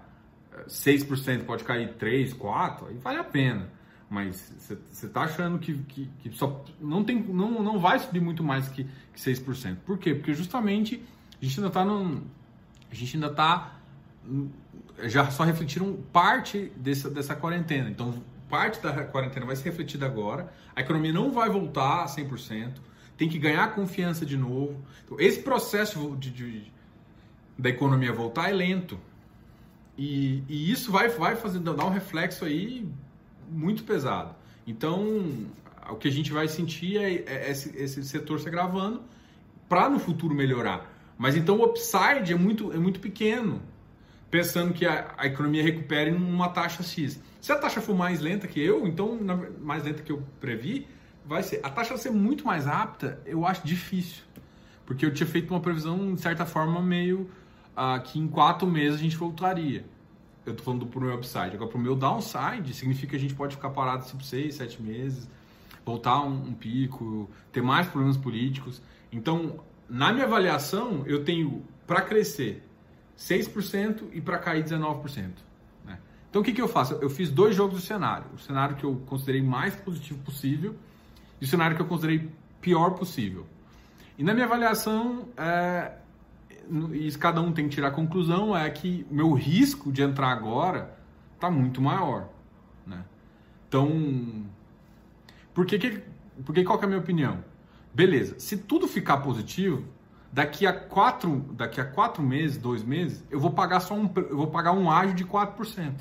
6%, 0.68 1.46
pode 1.46 1.64
cair 1.64 1.94
3%, 1.96 2.36
4%, 2.36 2.88
aí 2.88 2.98
vale 2.98 3.20
a 3.20 3.24
pena. 3.24 3.70
Mas 4.10 4.54
você 4.60 5.06
está 5.08 5.22
achando 5.22 5.58
que, 5.58 5.78
que, 5.84 6.10
que, 6.20 6.32
só 6.38 6.64
não, 6.80 7.04
tem, 7.04 7.22
não, 7.22 7.64
não 7.64 7.80
vai 7.80 8.00
subir 8.00 8.22
muito 8.22 8.44
mais 8.44 8.70
que, 8.70 8.84
que 8.84 9.20
6%. 9.20 9.78
Por 9.86 9.98
quê? 9.98 10.14
Porque 10.14 10.34
justamente 10.34 11.04
a 11.42 11.46
gente 11.46 11.60
ainda 11.60 11.68
está 11.68 11.84
num. 11.84 12.24
A 12.92 12.96
gente 12.96 13.18
ainda 13.18 13.28
está. 13.28 13.80
Já 15.04 15.30
só 15.32 15.44
refletiram 15.44 15.94
parte 16.14 16.72
dessa, 16.78 17.10
dessa 17.10 17.36
quarentena. 17.36 17.90
Então, 17.90 18.24
parte 18.50 18.82
da 18.82 19.04
quarentena 19.06 19.46
vai 19.46 19.56
ser 19.56 19.66
refletida 19.70 20.06
agora. 20.06 20.52
A 20.76 20.82
economia 20.82 21.12
não 21.12 21.32
vai 21.32 21.50
voltar 21.50 22.04
a 22.04 22.06
100% 22.06 22.74
tem 23.17 23.29
que 23.29 23.39
ganhar 23.39 23.74
confiança 23.74 24.25
de 24.25 24.38
novo. 24.38 24.81
Então, 25.05 25.19
esse 25.19 25.41
processo 25.41 26.15
de, 26.19 26.31
de, 26.31 26.74
da 27.57 27.69
economia 27.69 28.12
voltar 28.12 28.50
é 28.50 28.53
lento. 28.53 29.00
E, 29.98 30.43
e, 30.50 30.72
isso 30.72 30.91
vai, 30.91 31.07
vai 31.10 31.36
fazer, 31.36 31.60
dar 31.60 31.86
um 31.86 31.89
reflexo 31.89 32.45
aí 32.45 32.88
muito 33.50 33.84
pesado. 33.84 34.36
Então, 34.67 35.48
o 35.89 35.95
que 35.95 36.07
a 36.07 36.12
gente 36.12 36.31
vai 36.31 36.48
sentir 36.48 36.98
é, 36.98 37.24
é 37.25 37.51
esse, 37.51 37.75
esse 37.77 38.03
setor 38.03 38.39
se 38.39 38.48
agravando 38.48 39.01
para 39.69 39.89
no 39.89 40.00
futuro 40.00 40.34
melhorar. 40.36 40.91
Mas 41.17 41.36
então 41.36 41.60
o 41.60 41.65
upside 41.65 42.34
é 42.34 42.36
muito, 42.36 42.74
é 42.74 42.77
muito 42.77 43.00
pequeno, 43.00 43.62
pensando 44.29 44.74
que 44.74 44.86
a, 44.86 45.13
a 45.17 45.27
economia 45.27 45.63
recupere 45.63 46.12
numa 46.12 46.50
taxa 46.50 46.84
X. 46.84 47.22
Se 47.39 47.51
a 47.51 47.55
taxa 47.55 47.79
for 47.79 47.95
mais 47.95 48.19
lenta 48.19 48.48
que 48.48 48.60
eu, 48.60 48.86
então 48.88 49.17
mais 49.62 49.84
lenta 49.84 50.03
que 50.03 50.12
eu 50.12 50.22
previ, 50.41 50.88
vai 51.25 51.44
ser. 51.44 51.60
A 51.63 51.70
taxa 51.70 51.98
ser 51.98 52.12
muito 52.12 52.46
mais 52.46 52.65
rápida, 52.65 53.20
eu 53.25 53.46
acho 53.46 53.65
difícil. 53.65 54.24
Porque 54.86 55.05
eu 55.05 55.13
tinha 55.13 55.27
feito 55.27 55.51
uma 55.51 55.60
previsão, 55.60 56.13
de 56.13 56.22
certa 56.22 56.46
forma, 56.46 56.82
meio 56.82 57.29
uh, 57.75 58.01
que 58.03 58.20
em 58.20 58.27
quatro 58.27 58.67
meses 58.67 59.00
a 59.00 59.03
gente 59.03 59.17
voltaria. 59.17 59.86
Eu 60.46 60.55
tô 60.55 60.63
falando 60.63 60.86
pro 60.86 61.01
meu 61.01 61.15
upside. 61.15 61.55
Agora, 61.55 61.70
pro 61.70 61.79
meu 61.79 61.96
downside, 61.96 62.72
significa 62.74 63.12
que 63.12 63.15
a 63.15 63.20
gente 63.20 63.34
pode 63.34 63.55
ficar 63.55 63.72
parado 63.72 64.05
tipo 64.05 64.24
seis, 64.24 64.55
sete 64.55 64.79
meses, 64.79 65.27
voltar 65.84 66.22
um, 66.22 66.50
um 66.50 66.53
pico, 66.53 67.27
ter 67.51 67.63
mais 67.63 67.88
problemas 67.88 68.15
políticos. 68.15 68.79
Então, 69.12 69.60
na 69.89 70.13
minha 70.13 70.25
avaliação, 70.25 71.03
eu 71.08 71.24
tenho 71.24 71.63
para 71.88 72.01
crescer 72.01 72.63
6% 73.17 74.10
e 74.13 74.22
para 74.22 74.38
cair 74.38 74.63
19%. 74.63 75.32
Né? 75.84 75.98
Então, 76.29 76.44
o 76.44 76.46
que, 76.46 76.53
que 76.53 76.62
eu 76.62 76.67
faço? 76.67 76.94
Eu 76.96 77.10
fiz 77.10 77.32
dois 77.32 77.55
jogos 77.55 77.79
do 77.79 77.82
cenário. 77.82 78.27
O 78.36 78.38
cenário 78.38 78.75
que 78.75 78.84
eu 78.84 79.01
considerei 79.08 79.41
mais 79.41 79.75
positivo 79.75 80.20
possível 80.20 80.75
e 81.39 81.46
o 81.46 81.48
cenário 81.48 81.75
que 81.75 81.82
eu 81.82 81.88
considerei 81.88 82.30
pior 82.62 82.92
possível. 82.92 83.46
E 84.18 84.24
na 84.24 84.34
minha 84.34 84.46
avaliação, 84.46 85.27
é, 85.38 85.92
e 86.94 87.12
cada 87.13 87.42
um 87.42 87.51
tem 87.51 87.68
que 87.68 87.75
tirar 87.75 87.89
a 87.89 87.92
conclusão, 87.92 88.56
é 88.56 88.70
que 88.70 89.06
meu 89.10 89.34
risco 89.34 89.92
de 89.92 90.01
entrar 90.01 90.32
agora 90.32 90.98
está 91.34 91.51
muito 91.51 91.82
maior. 91.82 92.30
Né? 92.88 93.04
Então, 93.68 94.46
por 95.54 95.65
que, 95.65 95.77
que, 95.77 96.01
porque 96.46 96.63
qual 96.63 96.77
que 96.77 96.86
é 96.86 96.88
a 96.88 96.89
minha 96.89 97.01
opinião? 97.01 97.44
Beleza, 97.94 98.39
se 98.39 98.58
tudo 98.58 98.88
ficar 98.88 99.18
positivo, 99.18 99.86
daqui 100.32 100.68
a 100.68 100.74
quatro, 100.74 101.46
daqui 101.51 101.80
a 101.80 101.86
quatro 101.86 102.22
meses, 102.22 102.58
dois 102.58 102.84
meses, 102.84 103.24
eu 103.32 103.39
vou 103.39 103.51
pagar 103.51 103.80
só 103.80 103.94
um, 103.94 104.10
eu 104.15 104.36
vou 104.36 104.48
pagar 104.48 104.74
um 104.74 104.92
ágio 104.92 105.15
de 105.15 105.24
4%. 105.24 105.94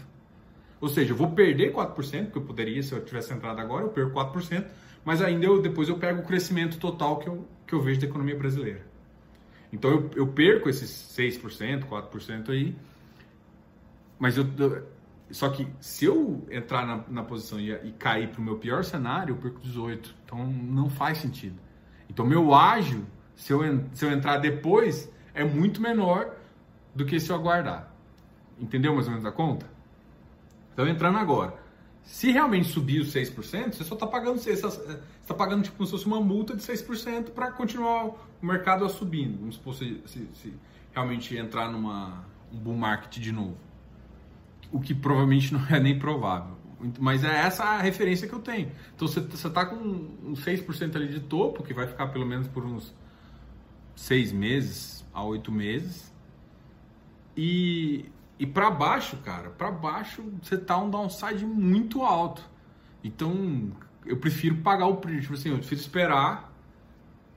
Ou 0.81 0.89
seja, 0.89 1.13
eu 1.13 1.17
vou 1.17 1.31
perder 1.31 1.73
4%, 1.73 2.33
que 2.33 2.37
eu 2.37 2.43
poderia, 2.43 2.83
se 2.83 2.93
eu 2.93 3.05
tivesse 3.05 3.33
entrado 3.33 3.61
agora, 3.61 3.85
eu 3.85 3.91
perco 3.91 4.13
4%, 4.13 4.67
mas 5.05 5.21
ainda 5.21 5.47
eu, 5.47 5.61
depois 5.61 5.89
eu 5.89 5.99
pego 5.99 6.23
o 6.23 6.25
crescimento 6.25 6.79
total 6.79 7.19
que 7.19 7.29
eu, 7.29 7.47
que 7.67 7.75
eu 7.75 7.81
vejo 7.81 8.01
da 8.01 8.07
economia 8.07 8.37
brasileira. 8.37 8.87
Então 9.73 9.91
eu, 9.91 10.11
eu 10.15 10.27
perco 10.29 10.69
esses 10.69 10.91
6%, 11.17 11.85
4% 11.85 12.51
aí, 12.51 12.75
mas 14.19 14.37
eu, 14.37 14.47
só 15.31 15.51
que 15.51 15.67
se 15.81 16.05
eu 16.05 16.47
entrar 16.51 16.87
na, 16.87 17.05
na 17.09 17.23
posição 17.23 17.61
e, 17.61 17.73
e 17.73 17.93
cair 17.93 18.29
para 18.29 18.41
o 18.41 18.45
meu 18.45 18.57
pior 18.57 18.85
cenário, 18.85 19.33
eu 19.33 19.37
perco 19.37 19.61
18. 19.61 20.15
Então 20.25 20.47
não 20.47 20.89
faz 20.89 21.19
sentido. 21.19 21.59
Então 22.09 22.25
meu 22.25 22.55
ágio, 22.55 23.05
se 23.35 23.53
eu, 23.53 23.61
se 23.93 24.05
eu 24.05 24.13
entrar 24.13 24.39
depois, 24.39 25.11
é 25.35 25.45
muito 25.45 25.83
menor 25.83 26.37
do 26.95 27.05
que 27.05 27.19
se 27.19 27.31
eu 27.31 27.37
aguardar. 27.37 27.93
Entendeu 28.59 28.95
mais 28.95 29.07
ou 29.07 29.13
menos 29.13 29.27
a 29.27 29.33
conta? 29.33 29.67
Então 30.73 30.87
entrando 30.87 31.19
agora. 31.19 31.64
Se 32.05 32.31
realmente 32.31 32.69
subir 32.69 33.01
os 33.01 33.13
6%, 33.13 33.73
você 33.73 33.83
só 33.83 33.95
está 33.95 34.07
pagando, 34.07 34.39
você 34.39 34.53
está 34.53 35.35
pagando 35.35 35.63
tipo, 35.63 35.77
como 35.77 35.87
se 35.87 35.93
fosse 35.93 36.07
uma 36.07 36.21
multa 36.21 36.55
de 36.55 36.63
6% 36.63 37.31
para 37.31 37.51
continuar 37.51 38.07
o 38.07 38.19
mercado 38.43 38.89
subindo. 38.91 39.39
Vamos 39.39 39.55
supor 39.55 39.75
se, 39.75 40.03
se, 40.07 40.29
se 40.35 40.55
realmente 40.93 41.35
entrar 41.37 41.73
numa 41.73 42.25
um 42.53 42.59
bull 42.59 42.77
market 42.77 43.19
de 43.19 43.33
novo. 43.33 43.57
O 44.71 44.81
que 44.81 44.95
provavelmente 44.95 45.53
não 45.53 45.67
é 45.67 45.81
nem 45.81 45.99
provável. 45.99 46.57
Mas 47.01 47.25
é 47.25 47.35
essa 47.41 47.65
a 47.65 47.81
referência 47.81 48.29
que 48.29 48.35
eu 48.35 48.41
tenho. 48.41 48.71
Então 48.95 49.09
você 49.09 49.21
está 49.21 49.65
com 49.65 49.77
um 49.77 50.35
6% 50.35 50.97
ali 50.97 51.09
de 51.09 51.21
topo, 51.21 51.63
que 51.63 51.73
vai 51.73 51.87
ficar 51.87 52.09
pelo 52.09 52.27
menos 52.27 52.47
por 52.49 52.65
uns 52.65 52.95
6 53.97 54.33
meses 54.33 55.05
a 55.13 55.25
8 55.25 55.51
meses. 55.51 56.13
E 57.35 58.11
e 58.39 58.47
para 58.47 58.71
baixo, 58.71 59.17
cara, 59.19 59.51
para 59.51 59.71
baixo 59.71 60.23
você 60.43 60.57
tá 60.57 60.77
um 60.79 60.91
downside 60.91 61.45
muito 61.47 62.03
alto. 62.03 62.43
Então, 63.03 63.71
eu 64.05 64.17
prefiro 64.17 64.57
pagar 64.57 64.87
o 64.87 64.97
preço, 64.97 65.23
tipo 65.23 65.35
assim, 65.35 65.51
eu 65.51 65.59
prefiro 65.59 65.81
esperar 65.81 66.55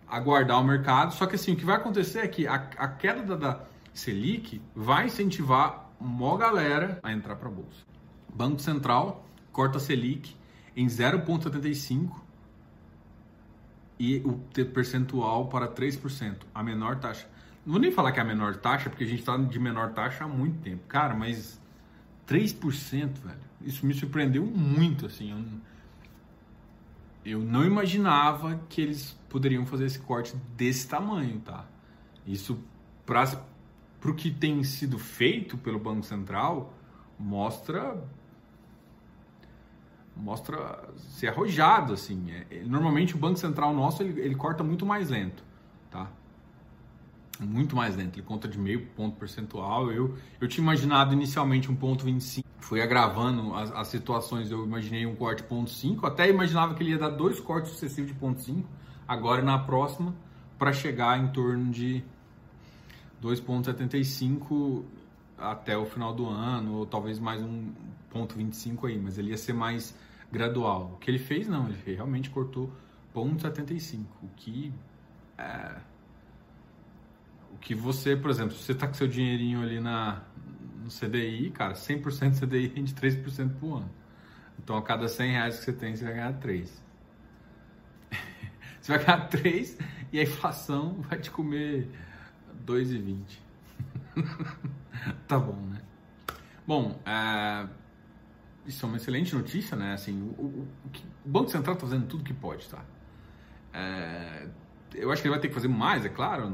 aguardar 0.08 0.60
o 0.60 0.63
mercado. 0.63 1.13
Só 1.13 1.25
que 1.25 1.36
assim, 1.36 1.54
o 1.54 1.56
que 1.56 1.66
vai 1.66 1.75
acontecer 1.75 2.20
é 2.20 2.27
que 2.27 2.48
a, 2.48 2.56
a 2.56 2.88
queda 2.88 3.24
da, 3.24 3.36
da 3.36 3.63
Selic 3.94 4.62
vai 4.75 5.08
incentivar 5.08 5.92
uma 6.00 6.38
galera 6.38 7.00
a 7.04 7.12
entrar 7.12 7.36
para 7.36 7.50
bolsa. 7.50 7.86
Banco 8.34 8.62
Central 8.62 9.25
corta 9.51 9.77
a 9.77 9.82
Selic 9.82 10.36
em 10.75 10.86
0,75 10.88 12.12
e 14.00 14.18
o 14.24 14.39
percentual 14.66 15.48
para 15.48 15.68
3%, 15.68 16.36
a 16.54 16.63
menor 16.63 17.00
taxa. 17.00 17.27
Não 17.68 17.74
vou 17.74 17.82
nem 17.82 17.92
falar 17.92 18.14
que 18.14 18.20
é 18.20 18.22
a 18.22 18.26
menor 18.26 18.56
taxa, 18.56 18.90
porque 18.90 19.04
a 19.04 19.08
gente 19.08 19.20
está 19.20 19.36
de 19.36 19.60
menor 19.60 19.92
taxa 19.92 20.24
há 20.24 20.28
muito 20.28 20.58
tempo. 20.62 20.88
Cara, 20.88 21.14
mas 21.14 21.60
3%, 22.26 23.20
velho, 23.20 23.38
isso 23.62 23.86
me 23.86 23.94
surpreendeu 23.94 24.46
muito, 24.46 25.06
assim. 25.06 25.62
Eu, 27.26 27.34
eu 27.34 27.44
não 27.44 27.66
imaginava 27.66 28.58
que 28.70 28.80
eles 28.80 29.20
poderiam 29.28 29.66
fazer 29.66 29.86
esse 29.86 30.00
corte 30.00 30.34
desse 30.56 30.88
tamanho, 30.88 31.42
tá? 31.42 31.66
Isso, 32.26 32.58
para 33.06 33.38
o 34.06 34.14
que 34.14 34.32
tem 34.32 34.64
sido 34.64 34.98
feito 34.98 35.58
pelo 35.58 35.78
Banco 35.78 36.04
Central, 36.04 36.74
mostra 37.20 38.02
mostra 40.16 40.88
ser 40.98 41.28
arrojado 41.28 41.92
assim. 41.92 42.32
É, 42.50 42.64
normalmente 42.64 43.14
o 43.14 43.18
Banco 43.18 43.38
Central 43.38 43.74
nosso 43.74 44.02
ele, 44.02 44.22
ele 44.22 44.36
corta 44.36 44.64
muito 44.64 44.86
mais 44.86 45.10
lento, 45.10 45.44
tá? 45.92 46.10
Muito 47.39 47.75
mais 47.75 47.96
lento, 47.96 48.17
ele 48.17 48.25
conta 48.25 48.48
de 48.48 48.58
meio 48.58 48.86
ponto 48.88 49.17
percentual. 49.17 49.91
Eu, 49.91 50.17
eu 50.39 50.48
tinha 50.48 50.63
imaginado 50.63 51.13
inicialmente 51.13 51.72
um 51.72 51.75
ponto 51.75 52.03
25, 52.06 52.48
fui 52.60 52.82
agravando 52.82 53.53
as, 53.53 53.72
as 53.72 53.88
situações, 53.88 54.51
eu 54.51 54.63
imaginei 54.65 55.06
um 55.06 55.15
corte 55.15 55.44
ponto 55.44 55.70
5, 55.70 56.06
até 56.06 56.29
imaginava 56.29 56.74
que 56.74 56.84
ele 56.84 56.91
ia 56.91 56.98
dar 56.98 57.10
dois 57.10 57.39
cortes 57.39 57.72
sucessivos 57.72 58.12
de 58.12 58.17
ponto 58.17 58.41
5, 58.41 58.67
agora 59.08 59.41
na 59.41 59.60
próxima, 59.60 60.13
para 60.58 60.74
chegar 60.74 61.20
em 61.20 61.27
torno 61.27 61.72
de 61.72 62.03
2,75 63.22 64.84
até 65.38 65.77
o 65.77 65.86
final 65.86 66.13
do 66.13 66.27
ano, 66.27 66.75
ou 66.75 66.86
talvez 66.86 67.20
mais 67.20 67.41
um 67.41 67.72
ponto 68.10 68.36
25 68.36 68.88
aí, 68.88 68.98
mas 68.98 69.17
ele 69.17 69.29
ia 69.29 69.38
ser 69.38 69.53
mais 69.53 69.96
gradual. 70.32 70.94
O 70.96 70.98
que 70.98 71.10
ele 71.12 71.20
fez, 71.20 71.48
não, 71.48 71.67
ele 71.67 71.96
realmente 71.96 72.29
cortou 72.29 72.72
ponto 73.13 73.41
75, 73.41 74.03
o 74.24 74.27
que 74.36 74.74
é, 75.38 75.75
o 77.58 77.60
que 77.60 77.74
você, 77.74 78.16
por 78.16 78.30
exemplo, 78.30 78.56
se 78.56 78.64
você 78.64 78.72
está 78.72 78.88
com 78.88 78.94
seu 78.94 79.08
dinheirinho 79.08 79.62
ali 79.62 79.80
na, 79.80 80.22
no 80.84 80.90
CDI, 80.90 81.50
cara, 81.50 81.74
100% 81.74 82.40
CDI 82.40 82.68
rende 82.74 82.94
3% 82.94 83.56
por 83.60 83.78
ano. 83.78 83.90
Então, 84.60 84.78
a 84.78 84.82
cada 84.82 85.08
100 85.08 85.32
reais 85.32 85.60
que 85.60 85.66
você 85.66 85.74
tem, 85.74 85.96
você 85.96 86.06
vai 86.06 86.14
ganhar 86.14 86.34
3. 86.34 86.84
você 88.80 88.96
vai 88.96 89.04
ganhar 89.04 89.28
3 89.28 89.78
e 90.14 90.20
a 90.20 90.24
inflação 90.24 91.01
vai 91.10 91.20
te 91.20 91.31
comer 91.31 91.90
2,20. 92.66 93.40
tá 95.27 95.40
bom, 95.40 95.60
né? 95.68 95.81
Bom, 96.66 97.00
é... 97.05 97.68
isso 98.66 98.86
é 98.86 98.88
uma 98.90 98.98
excelente 98.98 99.34
notícia, 99.36 99.75
né? 99.75 99.94
Assim, 99.94 100.22
o, 100.38 100.42
o, 100.42 100.68
o 101.25 101.29
Banco 101.29 101.50
Central 101.50 101.74
está 101.74 101.88
fazendo 101.88 102.08
tudo 102.08 102.24
que 102.24 102.34
pode, 102.34 102.68
tá? 102.70 102.84
É... 103.74 104.48
Eu 104.94 105.12
acho 105.12 105.22
que 105.22 105.27
ele 105.27 105.34
vai 105.34 105.42
ter 105.42 105.50
que 105.50 105.53
fazer 105.53 105.68
mais, 105.68 106.05
é 106.05 106.10
claro, 106.10 106.50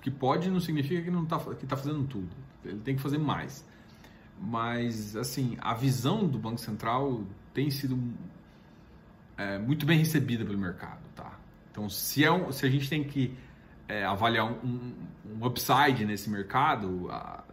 que 0.00 0.10
pode 0.10 0.50
não 0.50 0.60
significa 0.60 1.02
que 1.02 1.10
não 1.10 1.24
está 1.24 1.38
que 1.54 1.66
tá 1.66 1.76
fazendo 1.76 2.04
tudo. 2.06 2.28
Ele 2.64 2.80
tem 2.80 2.96
que 2.96 3.02
fazer 3.02 3.18
mais. 3.18 3.66
Mas, 4.40 5.16
assim, 5.16 5.56
a 5.60 5.74
visão 5.74 6.26
do 6.26 6.38
Banco 6.38 6.58
Central 6.58 7.22
tem 7.52 7.70
sido 7.70 7.98
é, 9.36 9.58
muito 9.58 9.84
bem 9.84 9.98
recebida 9.98 10.44
pelo 10.44 10.58
mercado, 10.58 11.00
tá? 11.14 11.38
Então, 11.70 11.88
se, 11.88 12.24
é 12.24 12.32
um, 12.32 12.50
se 12.50 12.64
a 12.64 12.70
gente 12.70 12.88
tem 12.88 13.04
que 13.04 13.36
é, 13.86 14.04
avaliar 14.04 14.50
um, 14.50 14.94
um, 15.26 15.46
upside 15.46 16.04
nesse 16.06 16.30
mercado, 16.30 17.08
a, 17.10 17.44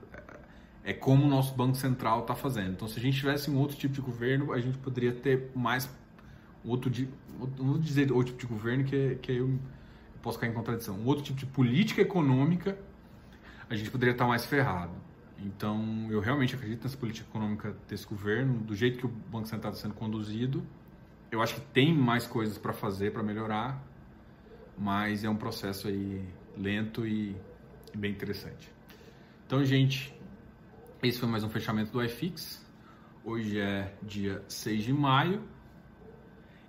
é 0.84 0.94
como 0.94 1.26
o 1.26 1.28
nosso 1.30 1.54
Banco 1.56 1.76
Central 1.76 2.22
está 2.22 2.36
fazendo. 2.36 2.72
Então, 2.72 2.88
se 2.88 2.98
a 2.98 3.02
gente 3.02 3.18
tivesse 3.18 3.52
um 3.52 3.58
outro 3.58 3.76
tipo 3.76 3.94
de 3.94 4.02
governo, 4.02 4.54
a 4.54 4.60
gente 4.60 4.78
poderia 4.78 5.12
ter 5.12 5.52
mais 5.54 5.90
outro, 6.64 6.92
não 7.58 7.66
vou 7.66 7.78
dizer 7.78 8.12
outro 8.12 8.34
tipo 8.34 8.48
de 8.48 8.54
governo 8.54 8.86
que, 8.86 9.16
que 9.22 9.34
eu 9.34 9.60
posso 10.18 10.40
cair 10.40 10.50
em 10.50 10.54
contradição, 10.54 10.96
um 10.96 11.06
outro 11.06 11.24
tipo 11.24 11.40
de 11.40 11.46
política 11.46 12.02
econômica, 12.02 12.78
a 13.70 13.76
gente 13.76 13.90
poderia 13.92 14.14
estar 14.14 14.28
mais 14.28 14.46
ferrado. 14.46 14.94
Então, 15.40 16.08
eu 16.10 16.20
realmente 16.20 16.56
acredito 16.56 16.84
nessa 16.84 16.98
política 16.98 17.30
econômica 17.30 17.76
desse 17.88 18.08
governo, 18.08 18.60
do 18.60 18.76
jeito 18.76 18.98
que 18.98 19.06
o 19.06 19.10
Banco 19.10 19.48
Central 19.48 19.72
está 19.74 19.84
sendo 19.84 19.94
conduzido. 19.94 20.66
Eu 21.32 21.42
acho 21.42 21.56
que 21.56 21.62
tem 21.62 21.94
mais 21.94 22.26
coisas 22.26 22.58
para 22.58 22.74
fazer, 22.74 23.12
para 23.12 23.22
melhorar, 23.22 23.84
mas 24.78 25.24
é 25.24 25.30
um 25.30 25.36
processo 25.36 25.88
aí 25.88 26.26
lento 26.56 27.06
e 27.06 27.36
bem 27.94 28.12
interessante. 28.12 28.72
Então, 29.46 29.64
gente, 29.64 30.14
esse 31.04 31.20
foi 31.20 31.30
mais 31.30 31.44
um 31.44 31.50
fechamento 31.50 31.92
do 31.92 32.04
iFix. 32.04 32.66
Hoje 33.24 33.60
é 33.60 33.94
dia 34.02 34.44
6 34.48 34.84
de 34.86 34.94
maio 34.94 35.44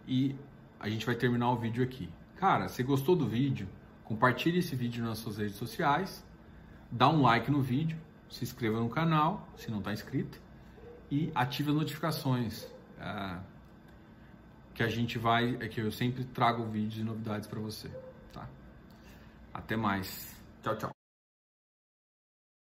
e 0.07 0.37
a 0.79 0.89
gente 0.89 1.07
vai 1.07 1.15
terminar 1.15 1.51
o 1.51 1.57
vídeo 1.57 1.83
aqui. 1.83 2.09
Cara, 2.39 2.69
se 2.69 2.83
gostou 2.85 3.17
do 3.17 3.27
vídeo, 3.27 3.69
compartilhe 4.05 4.61
esse 4.61 4.77
vídeo 4.77 5.05
nas 5.05 5.19
suas 5.19 5.39
redes 5.39 5.57
sociais, 5.57 6.25
dá 6.91 7.09
um 7.09 7.21
like 7.21 7.51
no 7.51 7.61
vídeo, 7.61 7.99
se 8.31 8.45
inscreva 8.45 8.79
no 8.79 8.89
canal, 8.89 9.49
se 9.57 9.71
não 9.71 9.79
está 9.79 9.93
inscrito, 9.93 10.41
e 11.11 11.33
ative 11.35 11.71
as 11.71 11.77
notificações. 11.77 12.67
É, 13.01 13.41
que 14.73 14.85
a 14.85 14.89
gente 14.89 15.19
vai, 15.19 15.57
é 15.59 15.67
que 15.67 15.81
eu 15.81 15.91
sempre 15.91 16.25
trago 16.25 16.65
vídeos 16.65 17.01
e 17.01 17.03
novidades 17.03 17.49
para 17.49 17.59
você, 17.59 17.89
tá? 18.33 18.49
Até 19.53 19.77
mais. 19.77 20.41
Tchau, 20.63 20.77
tchau. 20.77 20.98